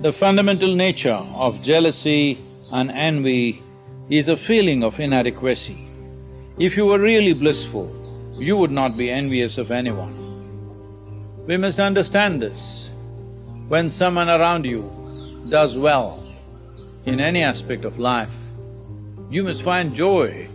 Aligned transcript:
The 0.00 0.12
fundamental 0.12 0.76
nature 0.76 1.20
of 1.34 1.60
jealousy 1.60 2.38
and 2.70 2.88
envy 2.92 3.60
is 4.08 4.28
a 4.28 4.36
feeling 4.36 4.84
of 4.84 5.00
inadequacy. 5.00 5.88
If 6.56 6.76
you 6.76 6.86
were 6.86 7.00
really 7.00 7.32
blissful, 7.32 7.90
you 8.38 8.56
would 8.56 8.70
not 8.70 8.96
be 8.96 9.10
envious 9.10 9.58
of 9.58 9.72
anyone. 9.72 10.14
We 11.48 11.56
must 11.56 11.80
understand 11.80 12.40
this. 12.40 12.92
When 13.66 13.90
someone 13.90 14.28
around 14.28 14.66
you 14.66 14.88
does 15.48 15.76
well 15.76 16.24
in 17.04 17.18
any 17.18 17.42
aspect 17.42 17.84
of 17.84 17.98
life, 17.98 18.38
you 19.30 19.42
must 19.42 19.62
find 19.62 19.96
joy 19.96 20.48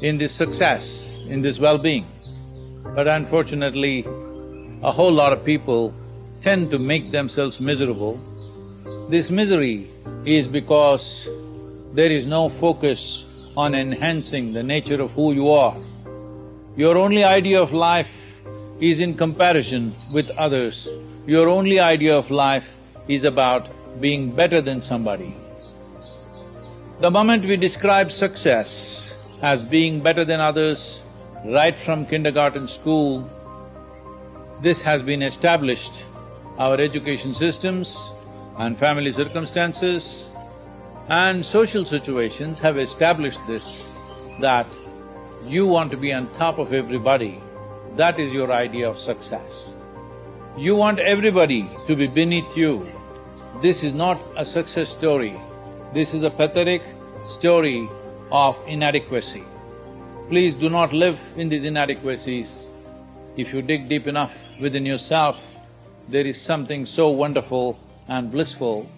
in 0.00 0.16
this 0.16 0.32
success, 0.32 1.20
in 1.28 1.42
this 1.42 1.60
well-being. 1.60 2.06
But 2.94 3.06
unfortunately, 3.06 4.06
a 4.82 4.90
whole 4.90 5.12
lot 5.12 5.34
of 5.34 5.44
people 5.44 5.92
tend 6.40 6.70
to 6.70 6.78
make 6.78 7.10
themselves 7.10 7.60
miserable. 7.60 8.18
This 9.08 9.30
misery 9.30 9.88
is 10.24 10.48
because 10.48 11.30
there 11.92 12.10
is 12.10 12.26
no 12.26 12.48
focus 12.48 13.24
on 13.56 13.72
enhancing 13.72 14.52
the 14.52 14.64
nature 14.64 15.00
of 15.00 15.12
who 15.12 15.32
you 15.32 15.48
are. 15.52 15.76
Your 16.74 16.98
only 16.98 17.22
idea 17.22 17.62
of 17.62 17.72
life 17.72 18.42
is 18.80 18.98
in 18.98 19.14
comparison 19.14 19.94
with 20.10 20.28
others. 20.30 20.88
Your 21.24 21.48
only 21.48 21.78
idea 21.78 22.18
of 22.18 22.32
life 22.32 22.68
is 23.06 23.22
about 23.22 23.70
being 24.00 24.32
better 24.32 24.60
than 24.60 24.80
somebody. 24.80 25.36
The 26.98 27.10
moment 27.12 27.44
we 27.44 27.56
describe 27.56 28.10
success 28.10 29.18
as 29.40 29.62
being 29.62 30.00
better 30.00 30.24
than 30.24 30.40
others, 30.40 31.04
right 31.44 31.78
from 31.78 32.06
kindergarten 32.06 32.66
school, 32.66 33.30
this 34.62 34.82
has 34.82 35.00
been 35.00 35.22
established. 35.22 36.06
Our 36.58 36.80
education 36.80 37.34
systems 37.34 38.10
and 38.58 38.78
family 38.78 39.12
circumstances 39.12 40.32
and 41.08 41.44
social 41.44 41.84
situations 41.84 42.58
have 42.58 42.78
established 42.78 43.40
this, 43.46 43.94
that 44.40 44.66
you 45.46 45.66
want 45.66 45.90
to 45.90 45.96
be 45.96 46.12
on 46.12 46.32
top 46.34 46.58
of 46.58 46.72
everybody, 46.72 47.40
that 47.96 48.18
is 48.18 48.32
your 48.32 48.52
idea 48.52 48.88
of 48.88 48.98
success. 48.98 49.76
You 50.58 50.74
want 50.74 50.98
everybody 50.98 51.68
to 51.86 51.94
be 51.94 52.06
beneath 52.06 52.56
you. 52.56 52.90
This 53.62 53.84
is 53.84 53.92
not 53.92 54.20
a 54.36 54.44
success 54.44 54.88
story, 54.88 55.40
this 55.92 56.14
is 56.14 56.22
a 56.22 56.30
pathetic 56.30 56.82
story 57.24 57.88
of 58.32 58.60
inadequacy. 58.66 59.44
Please 60.28 60.56
do 60.56 60.68
not 60.68 60.92
live 60.92 61.24
in 61.36 61.48
these 61.48 61.62
inadequacies. 61.62 62.68
If 63.36 63.52
you 63.54 63.62
dig 63.62 63.88
deep 63.88 64.08
enough 64.08 64.48
within 64.58 64.84
yourself, 64.84 65.56
there 66.08 66.26
is 66.26 66.40
something 66.40 66.84
so 66.84 67.10
wonderful 67.10 67.78
and 68.08 68.30
blissful, 68.30 68.88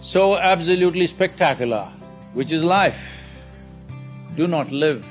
so 0.00 0.36
absolutely 0.36 1.06
spectacular, 1.06 1.88
which 2.32 2.52
is 2.52 2.64
life. 2.64 3.48
Do 4.36 4.46
not 4.46 4.70
live 4.72 5.06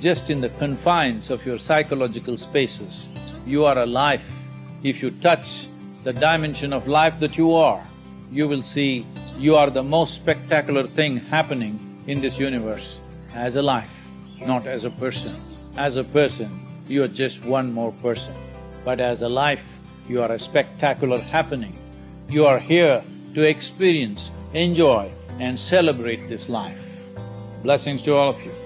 just 0.00 0.30
in 0.30 0.40
the 0.40 0.48
confines 0.48 1.30
of 1.30 1.46
your 1.46 1.58
psychological 1.58 2.36
spaces. 2.36 3.08
You 3.46 3.64
are 3.66 3.78
alive. 3.78 4.26
If 4.82 5.02
you 5.02 5.10
touch 5.10 5.68
the 6.04 6.12
dimension 6.12 6.72
of 6.72 6.88
life 6.88 7.20
that 7.20 7.38
you 7.38 7.52
are, 7.52 7.84
you 8.32 8.48
will 8.48 8.62
see 8.62 9.06
you 9.38 9.56
are 9.56 9.70
the 9.70 9.82
most 9.82 10.14
spectacular 10.14 10.86
thing 10.86 11.18
happening 11.18 12.02
in 12.06 12.20
this 12.20 12.38
universe 12.38 13.00
as 13.34 13.56
a 13.56 13.62
life, 13.62 14.10
not 14.40 14.66
as 14.66 14.84
a 14.84 14.90
person. 14.90 15.34
As 15.76 15.96
a 15.96 16.04
person, 16.04 16.66
you 16.88 17.02
are 17.04 17.08
just 17.08 17.44
one 17.44 17.72
more 17.72 17.92
person. 18.02 18.34
But 18.84 19.00
as 19.00 19.22
a 19.22 19.28
life, 19.28 19.78
you 20.08 20.22
are 20.22 20.32
a 20.32 20.38
spectacular 20.38 21.18
happening. 21.18 21.78
You 22.32 22.46
are 22.46 22.58
here 22.60 23.04
to 23.34 23.42
experience, 23.42 24.32
enjoy 24.54 25.12
and 25.38 25.60
celebrate 25.60 26.30
this 26.30 26.48
life. 26.48 26.80
Blessings 27.62 28.00
to 28.04 28.14
all 28.14 28.30
of 28.30 28.42
you. 28.42 28.61